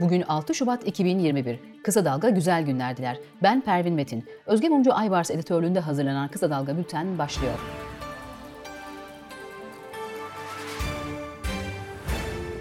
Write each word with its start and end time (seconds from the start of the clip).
Bugün 0.00 0.22
6 0.22 0.54
Şubat 0.54 0.86
2021. 0.86 1.58
Kısa 1.84 2.04
Dalga 2.04 2.28
güzel 2.28 2.62
günlerdiler. 2.62 3.18
Ben 3.42 3.60
Pervin 3.60 3.94
Metin. 3.94 4.24
Özge 4.46 4.68
Mumcu 4.68 4.94
Aybars 4.94 5.30
editörlüğünde 5.30 5.80
hazırlanan 5.80 6.28
Kısa 6.28 6.50
Dalga 6.50 6.76
Bülten 6.76 7.18
başlıyor. 7.18 7.58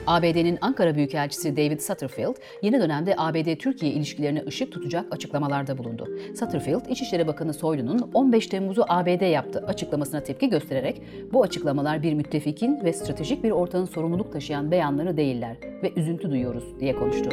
ABD'nin 0.09 0.57
Ankara 0.61 0.95
Büyükelçisi 0.95 1.57
David 1.57 1.79
Satterfield, 1.79 2.35
yeni 2.61 2.79
dönemde 2.79 3.15
ABD-Türkiye 3.17 3.91
ilişkilerine 3.91 4.43
ışık 4.47 4.71
tutacak 4.71 5.05
açıklamalarda 5.11 5.77
bulundu. 5.77 6.07
Satterfield, 6.35 6.85
İçişleri 6.89 7.27
Bakanı 7.27 7.53
Soylu'nun 7.53 8.11
15 8.13 8.47
Temmuz'u 8.47 8.83
ABD 8.87 9.31
yaptı 9.31 9.63
açıklamasına 9.67 10.23
tepki 10.23 10.49
göstererek 10.49 11.01
bu 11.33 11.43
açıklamalar 11.43 12.03
bir 12.03 12.13
müttefikin 12.13 12.83
ve 12.83 12.93
stratejik 12.93 13.43
bir 13.43 13.51
ortağın 13.51 13.85
sorumluluk 13.85 14.33
taşıyan 14.33 14.71
beyanları 14.71 15.17
değiller 15.17 15.57
ve 15.83 15.93
üzüntü 15.95 16.31
duyuyoruz 16.31 16.79
diye 16.79 16.95
konuştu. 16.95 17.29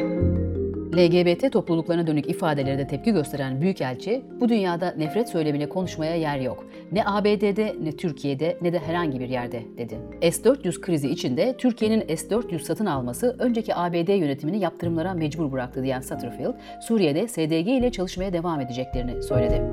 LGBT 0.95 1.51
topluluklarına 1.51 2.07
dönük 2.07 2.29
ifadelere 2.29 2.77
de 2.77 2.87
tepki 2.87 3.11
gösteren 3.11 3.61
Büyükelçi, 3.61 4.21
bu 4.39 4.49
dünyada 4.49 4.93
nefret 4.97 5.29
söylemine 5.29 5.69
konuşmaya 5.69 6.15
yer 6.15 6.39
yok. 6.39 6.65
Ne 6.91 7.05
ABD'de, 7.05 7.75
ne 7.83 7.91
Türkiye'de, 7.91 8.57
ne 8.61 8.73
de 8.73 8.79
herhangi 8.79 9.19
bir 9.19 9.29
yerde, 9.29 9.61
dedi. 9.77 9.97
S-400 10.21 10.81
krizi 10.81 11.09
içinde 11.09 11.55
Türkiye'nin 11.57 12.15
S-400 12.15 12.59
satın 12.59 12.85
alması 12.85 13.35
önceki 13.39 13.75
ABD 13.75 14.19
yönetimini 14.19 14.59
yaptırımlara 14.59 15.13
mecbur 15.13 15.51
bıraktı 15.51 15.83
diyen 15.83 16.01
Satterfield, 16.01 16.53
Suriye'de 16.81 17.27
SDG 17.27 17.67
ile 17.67 17.91
çalışmaya 17.91 18.33
devam 18.33 18.61
edeceklerini 18.61 19.23
söyledi. 19.23 19.63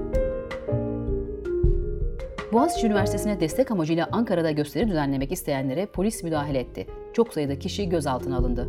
Boğaziçi 2.52 2.87
Üniversitesi'ne 2.87 3.41
destek 3.41 3.71
amacıyla 3.71 4.09
Ankara'da 4.12 4.51
gösteri 4.51 4.88
düzenlemek 4.88 5.33
isteyenlere 5.33 5.87
polis 5.87 6.23
müdahale 6.23 6.59
etti. 6.59 6.87
Çok 7.12 7.35
sayıda 7.35 7.59
kişi 7.59 7.88
gözaltına 7.88 8.37
alındı. 8.37 8.69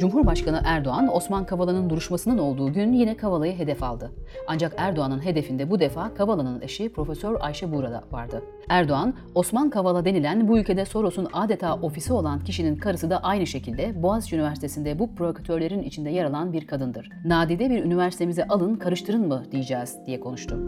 Cumhurbaşkanı 0.00 0.60
Erdoğan, 0.64 1.16
Osman 1.16 1.46
Kavala'nın 1.46 1.90
duruşmasının 1.90 2.38
olduğu 2.38 2.72
gün 2.72 2.92
yine 2.92 3.16
Kavala'yı 3.16 3.58
hedef 3.58 3.82
aldı. 3.82 4.10
Ancak 4.46 4.74
Erdoğan'ın 4.76 5.24
hedefinde 5.24 5.70
bu 5.70 5.80
defa 5.80 6.14
Kavala'nın 6.14 6.60
eşi 6.60 6.92
Profesör 6.92 7.36
Ayşe 7.40 7.72
Buğra'da 7.72 8.04
vardı. 8.12 8.42
Erdoğan, 8.68 9.14
Osman 9.34 9.70
Kavala 9.70 10.04
denilen 10.04 10.48
bu 10.48 10.58
ülkede 10.58 10.84
Soros'un 10.84 11.28
adeta 11.32 11.74
ofisi 11.74 12.12
olan 12.12 12.44
kişinin 12.44 12.76
karısı 12.76 13.10
da 13.10 13.22
aynı 13.22 13.46
şekilde 13.46 14.02
Boğaziçi 14.02 14.36
Üniversitesi'nde 14.36 14.98
bu 14.98 15.14
provokatörlerin 15.14 15.82
içinde 15.82 16.10
yer 16.10 16.24
alan 16.24 16.52
bir 16.52 16.66
kadındır. 16.66 17.10
Nadide 17.24 17.70
bir 17.70 17.84
üniversitemize 17.84 18.48
alın, 18.48 18.76
karıştırın 18.76 19.28
mı 19.28 19.44
diyeceğiz 19.52 19.96
diye 20.06 20.20
konuştu. 20.20 20.58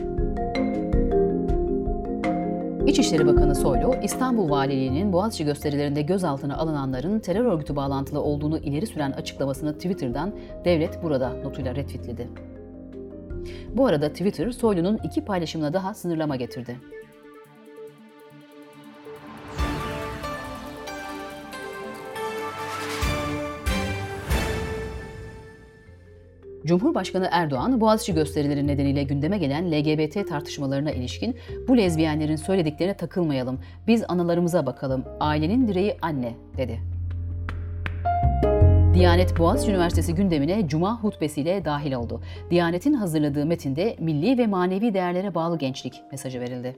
İçişleri 2.86 3.26
Bakanı 3.26 3.54
Soylu, 3.54 3.94
İstanbul 4.02 4.50
Valiliği'nin 4.50 5.12
Boğaziçi 5.12 5.44
gösterilerinde 5.44 6.02
gözaltına 6.02 6.56
alınanların 6.56 7.18
terör 7.18 7.44
örgütü 7.44 7.76
bağlantılı 7.76 8.20
olduğunu 8.20 8.58
ileri 8.58 8.86
süren 8.86 9.12
açıklamasını 9.12 9.74
Twitter'dan 9.74 10.32
devlet 10.64 11.02
burada 11.02 11.32
notuyla 11.44 11.74
retweetledi. 11.74 12.28
Bu 13.74 13.86
arada 13.86 14.08
Twitter, 14.08 14.50
Soylu'nun 14.50 14.98
iki 15.04 15.24
paylaşımına 15.24 15.72
daha 15.72 15.94
sınırlama 15.94 16.36
getirdi. 16.36 16.76
Cumhurbaşkanı 26.66 27.28
Erdoğan, 27.30 27.80
Boğaziçi 27.80 28.14
gösterileri 28.14 28.66
nedeniyle 28.66 29.02
gündeme 29.02 29.38
gelen 29.38 29.72
LGBT 29.72 30.28
tartışmalarına 30.28 30.90
ilişkin 30.90 31.36
bu 31.68 31.76
lezbiyenlerin 31.76 32.36
söylediklerine 32.36 32.94
takılmayalım, 32.94 33.60
biz 33.86 34.04
analarımıza 34.08 34.66
bakalım, 34.66 35.04
ailenin 35.20 35.68
direği 35.68 35.96
anne, 36.02 36.34
dedi. 36.56 36.80
Diyanet 38.94 39.38
Boğaziçi 39.38 39.70
Üniversitesi 39.70 40.14
gündemine 40.14 40.68
Cuma 40.68 41.02
hutbesiyle 41.02 41.64
dahil 41.64 41.92
oldu. 41.92 42.20
Diyanet'in 42.50 42.92
hazırladığı 42.92 43.46
metinde 43.46 43.96
milli 43.98 44.38
ve 44.38 44.46
manevi 44.46 44.94
değerlere 44.94 45.34
bağlı 45.34 45.58
gençlik 45.58 46.02
mesajı 46.10 46.40
verildi. 46.40 46.76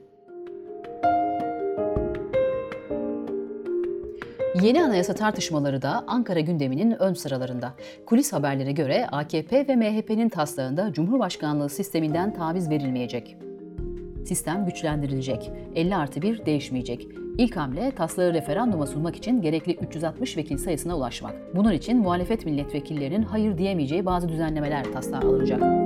Yeni 4.61 4.83
anayasa 4.83 5.15
tartışmaları 5.15 5.81
da 5.81 6.03
Ankara 6.07 6.39
gündeminin 6.39 6.91
ön 7.01 7.13
sıralarında. 7.13 7.73
Kulis 8.05 8.33
haberlere 8.33 8.71
göre 8.71 9.07
AKP 9.11 9.67
ve 9.67 9.75
MHP'nin 9.75 10.29
taslağında 10.29 10.93
Cumhurbaşkanlığı 10.93 11.69
sisteminden 11.69 12.33
taviz 12.33 12.69
verilmeyecek. 12.69 13.37
Sistem 14.25 14.65
güçlendirilecek. 14.65 15.51
50 15.75 15.95
artı 15.95 16.21
1 16.21 16.45
değişmeyecek. 16.45 17.07
İlk 17.37 17.57
hamle 17.57 17.91
taslağı 17.91 18.33
referanduma 18.33 18.87
sunmak 18.87 19.15
için 19.15 19.41
gerekli 19.41 19.75
360 19.75 20.37
vekil 20.37 20.57
sayısına 20.57 20.97
ulaşmak. 20.97 21.35
Bunun 21.55 21.71
için 21.71 21.97
muhalefet 21.97 22.45
milletvekillerinin 22.45 23.23
hayır 23.23 23.57
diyemeyeceği 23.57 24.05
bazı 24.05 24.29
düzenlemeler 24.29 24.83
taslağa 24.93 25.19
alınacak. 25.19 25.84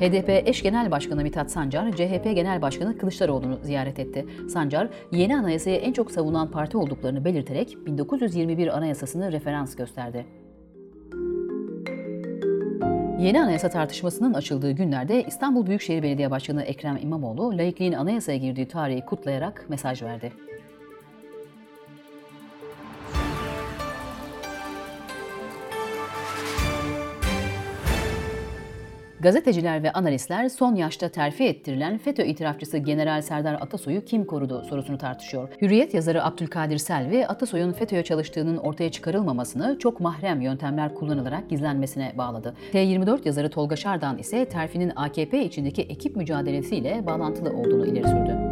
HDP 0.00 0.48
eş 0.48 0.62
genel 0.62 0.90
başkanı 0.90 1.22
Mithat 1.22 1.50
Sancar, 1.50 1.92
CHP 1.92 2.24
genel 2.24 2.62
başkanı 2.62 2.98
Kılıçdaroğlu'nu 2.98 3.58
ziyaret 3.62 3.98
etti. 3.98 4.26
Sancar, 4.48 4.88
yeni 5.12 5.36
anayasayı 5.36 5.76
en 5.76 5.92
çok 5.92 6.10
savunan 6.10 6.50
parti 6.50 6.76
olduklarını 6.76 7.24
belirterek 7.24 7.76
1921 7.86 8.76
anayasasını 8.76 9.32
referans 9.32 9.76
gösterdi. 9.76 10.26
Yeni 13.18 13.42
anayasa 13.42 13.68
tartışmasının 13.68 14.34
açıldığı 14.34 14.70
günlerde 14.70 15.24
İstanbul 15.24 15.66
Büyükşehir 15.66 16.02
Belediye 16.02 16.30
Başkanı 16.30 16.62
Ekrem 16.62 16.96
İmamoğlu, 16.96 17.58
laikliğin 17.58 17.92
anayasaya 17.92 18.38
girdiği 18.38 18.68
tarihi 18.68 19.04
kutlayarak 19.04 19.66
mesaj 19.68 20.02
verdi. 20.02 20.32
Gazeteciler 29.20 29.82
ve 29.82 29.92
analistler 29.92 30.48
son 30.48 30.74
yaşta 30.74 31.08
terfi 31.08 31.44
ettirilen 31.44 31.98
FETÖ 31.98 32.22
itirafçısı 32.22 32.78
General 32.78 33.22
Serdar 33.22 33.54
Atasoy'u 33.54 34.04
kim 34.04 34.24
korudu 34.24 34.64
sorusunu 34.64 34.98
tartışıyor. 34.98 35.48
Hürriyet 35.62 35.94
yazarı 35.94 36.24
Abdülkadir 36.24 36.78
Selvi, 36.78 37.26
Atasoy'un 37.26 37.72
FETÖ'ye 37.72 38.04
çalıştığının 38.04 38.56
ortaya 38.56 38.90
çıkarılmamasını 38.90 39.78
çok 39.78 40.00
mahrem 40.00 40.40
yöntemler 40.40 40.94
kullanılarak 40.94 41.50
gizlenmesine 41.50 42.12
bağladı. 42.18 42.54
T24 42.72 43.18
yazarı 43.24 43.50
Tolga 43.50 43.76
Şardan 43.76 44.18
ise 44.18 44.44
terfinin 44.44 44.92
AKP 44.96 45.44
içindeki 45.44 45.82
ekip 45.82 46.16
mücadelesiyle 46.16 47.06
bağlantılı 47.06 47.50
olduğunu 47.50 47.86
ileri 47.86 48.08
sürdü. 48.08 48.47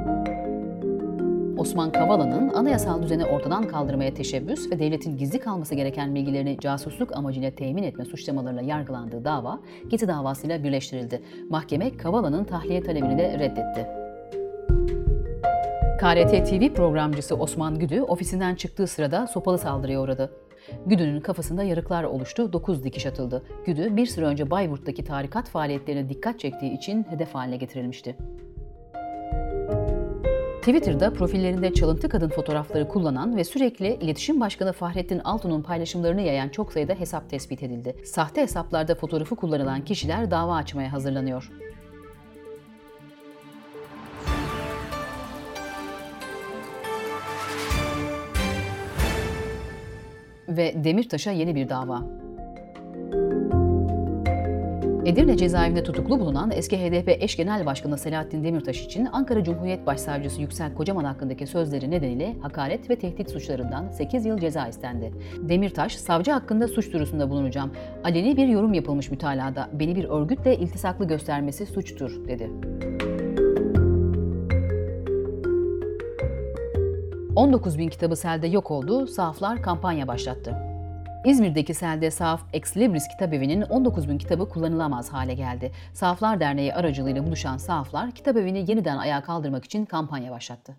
Osman 1.56 1.92
Kavala'nın 1.92 2.48
anayasal 2.48 3.02
düzeni 3.02 3.24
ortadan 3.24 3.68
kaldırmaya 3.68 4.14
teşebbüs 4.14 4.70
ve 4.70 4.78
devletin 4.78 5.16
gizli 5.16 5.38
kalması 5.38 5.74
gereken 5.74 6.14
bilgilerini 6.14 6.58
casusluk 6.60 7.16
amacıyla 7.16 7.50
temin 7.50 7.82
etme 7.82 8.04
suçlamalarıyla 8.04 8.62
yargılandığı 8.62 9.24
dava 9.24 9.60
Gezi 9.88 10.08
davasıyla 10.08 10.64
birleştirildi. 10.64 11.22
Mahkeme 11.50 11.96
Kavala'nın 11.96 12.44
tahliye 12.44 12.82
talebini 12.82 13.18
de 13.18 13.38
reddetti. 13.38 13.86
KRT 16.00 16.48
TV 16.50 16.74
programcısı 16.74 17.36
Osman 17.36 17.78
Güdü 17.78 18.00
ofisinden 18.00 18.54
çıktığı 18.54 18.86
sırada 18.86 19.26
sopalı 19.26 19.58
saldırıya 19.58 20.00
uğradı. 20.00 20.32
Güdü'nün 20.86 21.20
kafasında 21.20 21.62
yarıklar 21.62 22.04
oluştu, 22.04 22.52
9 22.52 22.84
dikiş 22.84 23.06
atıldı. 23.06 23.42
Güdü 23.66 23.96
bir 23.96 24.06
süre 24.06 24.24
önce 24.24 24.50
Bayburt'taki 24.50 25.04
tarikat 25.04 25.48
faaliyetlerine 25.48 26.08
dikkat 26.08 26.40
çektiği 26.40 26.72
için 26.72 27.06
hedef 27.10 27.34
haline 27.34 27.56
getirilmişti. 27.56 28.16
Twitter'da 30.66 31.12
profillerinde 31.12 31.75
çalıntı 31.75 32.09
kadın 32.09 32.28
fotoğrafları 32.28 32.88
kullanan 32.88 33.37
ve 33.37 33.44
sürekli 33.44 33.94
İletişim 33.94 34.41
Başkanı 34.41 34.72
Fahrettin 34.72 35.21
Altun'un 35.25 35.62
paylaşımlarını 35.62 36.21
yayan 36.21 36.49
çok 36.49 36.72
sayıda 36.72 36.94
hesap 36.94 37.31
tespit 37.31 37.62
edildi. 37.62 37.97
Sahte 38.04 38.43
hesaplarda 38.43 38.94
fotoğrafı 38.94 39.37
kullanılan 39.37 39.84
kişiler 39.84 40.31
dava 40.31 40.56
açmaya 40.56 40.93
hazırlanıyor. 40.93 41.50
Ve 50.48 50.84
Demirtaş'a 50.84 51.30
yeni 51.30 51.54
bir 51.54 51.69
dava. 51.69 52.25
Edirne 55.06 55.36
cezaevinde 55.36 55.82
tutuklu 55.82 56.20
bulunan 56.20 56.50
eski 56.50 56.78
HDP 56.78 57.22
eş 57.22 57.36
genel 57.36 57.66
başkanı 57.66 57.98
Selahattin 57.98 58.44
Demirtaş 58.44 58.84
için 58.84 59.08
Ankara 59.12 59.44
Cumhuriyet 59.44 59.86
Başsavcısı 59.86 60.41
Yüksel 60.41 60.74
Kocaman 60.74 61.04
hakkındaki 61.04 61.47
sözleri 61.47 61.91
nedeniyle 61.91 62.36
hakaret 62.42 62.91
ve 62.91 62.97
tehdit 62.97 63.30
suçlarından 63.30 63.91
8 63.91 64.26
yıl 64.26 64.38
ceza 64.38 64.68
istendi. 64.68 65.12
Demirtaş, 65.38 65.97
savcı 65.97 66.30
hakkında 66.32 66.68
suç 66.68 66.92
duyurusunda 66.92 67.30
bulunacağım. 67.30 67.72
Aleni 68.04 68.36
bir 68.36 68.48
yorum 68.48 68.74
yapılmış 68.74 69.10
mütalada. 69.10 69.68
Beni 69.72 69.97
bir 69.97 70.04
örgütle 70.04 70.56
iltisaklı 70.56 71.09
göstermesi 71.09 71.66
suçtur, 71.66 72.28
dedi. 72.28 72.50
19 77.36 77.78
bin 77.78 77.88
kitabı 77.88 78.16
selde 78.16 78.47
yok 78.47 78.70
oldu, 78.70 79.06
sahaflar 79.06 79.62
kampanya 79.62 80.09
başlattı. 80.09 80.75
İzmir'deki 81.26 81.74
selde 81.74 82.10
Sahaf 82.10 82.40
Ex 82.52 82.76
Libris 82.76 83.08
Kitabevi'nin 83.08 83.62
19 83.62 84.08
bin 84.08 84.18
kitabı 84.18 84.48
kullanılamaz 84.48 85.12
hale 85.12 85.34
geldi. 85.34 85.72
Sahaflar 85.92 86.40
Derneği 86.40 86.74
aracılığıyla 86.74 87.26
buluşan 87.26 87.56
sahaflar 87.56 88.10
kitabevini 88.10 88.70
yeniden 88.70 88.96
ayağa 88.96 89.22
kaldırmak 89.22 89.64
için 89.64 89.84
kampanya 89.84 90.30
başlattı. 90.30 90.76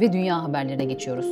Ve 0.00 0.12
dünya 0.12 0.42
haberlerine 0.42 0.84
geçiyoruz. 0.84 1.26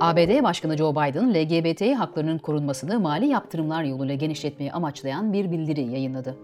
ABD 0.00 0.42
Başkanı 0.42 0.76
Joe 0.76 0.92
Biden, 0.92 1.34
LGBT 1.34 1.98
haklarının 1.98 2.38
korunmasını 2.38 3.00
mali 3.00 3.26
yaptırımlar 3.26 3.84
yoluyla 3.84 4.14
genişletmeyi 4.14 4.72
amaçlayan 4.72 5.32
bir 5.32 5.50
bildiri 5.50 5.82
yayınladı. 5.82 6.36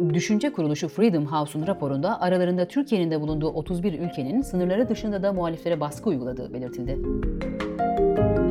Düşünce 0.00 0.52
kuruluşu 0.52 0.88
Freedom 0.88 1.26
House'un 1.26 1.66
raporunda 1.66 2.20
aralarında 2.20 2.68
Türkiye'nin 2.68 3.10
de 3.10 3.20
bulunduğu 3.20 3.48
31 3.48 3.98
ülkenin 3.98 4.42
sınırları 4.42 4.88
dışında 4.88 5.22
da 5.22 5.32
muhaliflere 5.32 5.80
baskı 5.80 6.08
uyguladığı 6.08 6.52
belirtildi. 6.52 6.98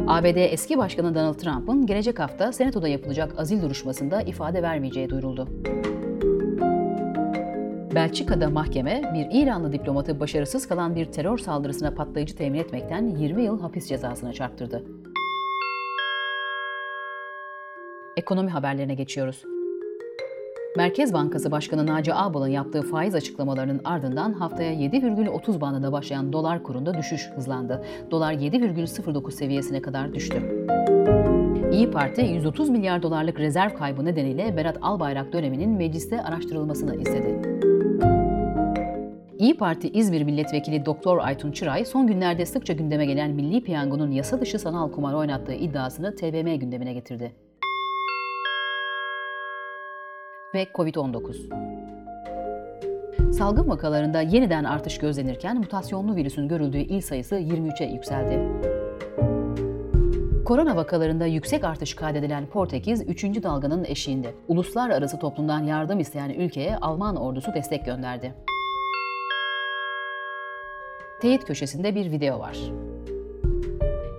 ABD 0.07 0.35
eski 0.35 0.77
başkanı 0.77 1.15
Donald 1.15 1.33
Trump'ın 1.33 1.85
gelecek 1.85 2.19
hafta 2.19 2.51
Senato'da 2.51 2.87
yapılacak 2.87 3.39
azil 3.39 3.61
duruşmasında 3.61 4.21
ifade 4.21 4.61
vermeyeceği 4.61 5.09
duyuruldu. 5.09 5.47
Belçika'da 7.95 8.49
mahkeme, 8.49 9.11
bir 9.13 9.41
İranlı 9.41 9.71
diplomatı 9.71 10.19
başarısız 10.19 10.67
kalan 10.67 10.95
bir 10.95 11.05
terör 11.05 11.37
saldırısına 11.37 11.93
patlayıcı 11.93 12.35
temin 12.35 12.59
etmekten 12.59 13.07
20 13.07 13.43
yıl 13.43 13.61
hapis 13.61 13.87
cezasına 13.87 14.33
çarptırdı. 14.33 14.83
Ekonomi 18.17 18.49
haberlerine 18.49 18.95
geçiyoruz. 18.95 19.54
Merkez 20.75 21.13
Bankası 21.13 21.51
Başkanı 21.51 21.85
Naci 21.85 22.13
Ağbal'ın 22.13 22.47
yaptığı 22.47 22.81
faiz 22.81 23.15
açıklamalarının 23.15 23.81
ardından 23.83 24.33
haftaya 24.33 24.73
7,30 24.73 25.61
bandında 25.61 25.91
başlayan 25.91 26.33
dolar 26.33 26.63
kurunda 26.63 26.93
düşüş 26.93 27.29
hızlandı. 27.35 27.85
Dolar 28.11 28.33
7,09 28.33 29.31
seviyesine 29.31 29.81
kadar 29.81 30.13
düştü. 30.13 30.67
İyi 31.71 31.91
Parti 31.91 32.21
130 32.21 32.69
milyar 32.69 33.03
dolarlık 33.03 33.39
rezerv 33.39 33.75
kaybı 33.75 34.05
nedeniyle 34.05 34.57
Berat 34.57 34.77
Albayrak 34.81 35.33
döneminin 35.33 35.69
mecliste 35.69 36.21
araştırılmasını 36.21 36.95
istedi. 36.95 37.41
İyi 39.39 39.57
Parti 39.57 39.89
İzmir 39.89 40.23
Milletvekili 40.23 40.85
Doktor 40.85 41.17
Aytun 41.17 41.51
Çıray 41.51 41.85
son 41.85 42.07
günlerde 42.07 42.45
sıkça 42.45 42.73
gündeme 42.73 43.05
gelen 43.05 43.31
Milli 43.31 43.63
Piyango'nun 43.63 44.11
yasa 44.11 44.41
dışı 44.41 44.59
sanal 44.59 44.91
kumar 44.91 45.13
oynattığı 45.13 45.53
iddiasını 45.53 46.15
TBMM 46.15 46.55
gündemine 46.55 46.93
getirdi. 46.93 47.44
Ve 50.55 50.67
Covid-19 50.73 51.53
Salgın 53.33 53.69
vakalarında 53.69 54.21
yeniden 54.21 54.63
artış 54.63 54.97
gözlenirken 54.97 55.57
mutasyonlu 55.57 56.15
virüsün 56.15 56.47
görüldüğü 56.47 56.77
il 56.77 57.01
sayısı 57.01 57.35
23'e 57.35 57.85
yükseldi. 57.93 58.39
Korona 60.45 60.75
vakalarında 60.75 61.25
yüksek 61.25 61.63
artış 61.63 61.93
kaydedilen 61.93 62.47
Portekiz 62.47 63.09
3. 63.09 63.23
dalganın 63.23 63.83
eşiğinde. 63.83 64.33
Uluslararası 64.47 65.19
toplumdan 65.19 65.63
yardım 65.63 65.99
isteyen 65.99 66.29
ülkeye 66.29 66.77
Alman 66.77 67.15
ordusu 67.15 67.53
destek 67.53 67.85
gönderdi. 67.85 68.33
Teyit 71.21 71.45
köşesinde 71.45 71.95
bir 71.95 72.11
video 72.11 72.39
var. 72.39 72.57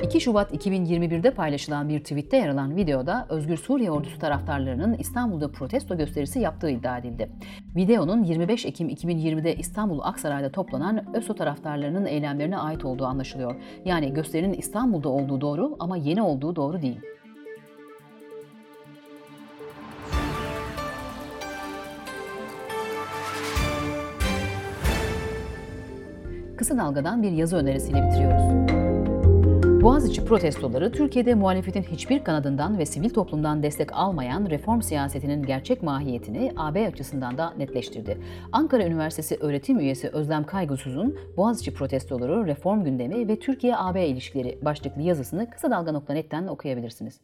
2 0.06 0.20
Şubat 0.20 0.52
2021'de 0.66 1.30
paylaşılan 1.30 1.88
bir 1.88 2.00
tweette 2.00 2.36
yer 2.36 2.48
alan 2.48 2.76
videoda 2.76 3.26
Özgür 3.28 3.56
Suriye 3.56 3.90
Ordusu 3.90 4.18
taraftarlarının 4.18 4.94
İstanbul'da 4.94 5.52
protesto 5.52 5.96
gösterisi 5.96 6.40
yaptığı 6.40 6.70
iddia 6.70 6.98
edildi. 6.98 7.30
Videonun 7.76 8.24
25 8.24 8.66
Ekim 8.66 8.88
2020'de 8.88 9.56
İstanbul 9.56 10.00
Aksaray'da 10.02 10.52
toplanan 10.52 11.16
ÖSO 11.16 11.34
taraftarlarının 11.34 12.06
eylemlerine 12.06 12.58
ait 12.58 12.84
olduğu 12.84 13.06
anlaşılıyor. 13.06 13.54
Yani 13.84 14.14
gösterinin 14.14 14.52
İstanbul'da 14.52 15.08
olduğu 15.08 15.40
doğru 15.40 15.76
ama 15.80 15.96
yeni 15.96 16.22
olduğu 16.22 16.56
doğru 16.56 16.82
değil. 16.82 17.00
Kısa 26.56 26.76
Dalga'dan 26.76 27.22
bir 27.22 27.30
yazı 27.30 27.56
önerisiyle 27.56 28.02
bitiriyoruz. 28.02 28.95
Boğaziçi 29.86 30.24
protestoları 30.24 30.92
Türkiye'de 30.92 31.34
muhalefetin 31.34 31.82
hiçbir 31.82 32.24
kanadından 32.24 32.78
ve 32.78 32.86
sivil 32.86 33.10
toplumdan 33.10 33.62
destek 33.62 33.92
almayan 33.92 34.50
reform 34.50 34.80
siyasetinin 34.80 35.42
gerçek 35.42 35.82
mahiyetini 35.82 36.52
AB 36.56 36.86
açısından 36.86 37.38
da 37.38 37.50
netleştirdi. 37.58 38.18
Ankara 38.52 38.84
Üniversitesi 38.84 39.36
öğretim 39.40 39.80
üyesi 39.80 40.08
Özlem 40.08 40.44
Kaygısız'ın 40.44 41.18
Boğaziçi 41.36 41.74
protestoları, 41.74 42.46
reform 42.46 42.84
gündemi 42.84 43.28
ve 43.28 43.38
Türkiye-AB 43.38 44.06
ilişkileri 44.06 44.58
başlıklı 44.62 45.02
yazısını 45.02 45.50
kısa 45.50 45.70
dalga.net'ten 45.70 46.46
okuyabilirsiniz. 46.46 47.20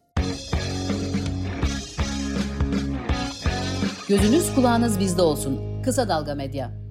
Gözünüz 4.09 4.55
kulağınız 4.55 5.01
bizde 5.01 5.23
olsun. 5.23 5.83
Kısa 5.83 6.09
Dalga 6.09 6.35
Medya. 6.35 6.82